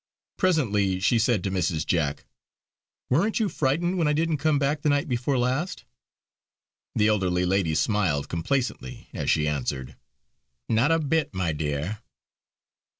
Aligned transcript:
Presently 0.35 0.99
she 0.99 1.19
said 1.19 1.43
to 1.43 1.51
Mrs. 1.51 1.85
Jack: 1.85 2.25
"Weren't 3.11 3.39
you 3.39 3.47
frightened 3.47 3.99
when 3.99 4.07
I 4.07 4.13
didn't 4.13 4.37
come 4.37 4.57
back 4.57 4.81
the 4.81 4.89
night 4.89 5.07
before 5.07 5.37
last?" 5.37 5.85
The 6.95 7.07
elderly 7.07 7.45
lady 7.45 7.75
smiled 7.75 8.27
complacently 8.27 9.09
as 9.13 9.29
she 9.29 9.47
answered: 9.47 9.95
"Not 10.67 10.91
a 10.91 10.97
bit, 10.97 11.35
my 11.35 11.53
dear!" 11.53 11.99